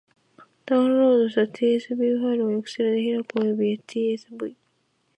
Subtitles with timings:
[0.65, 4.55] ダウンロードした tsv ファイルを Excel で開く方法及び tsv...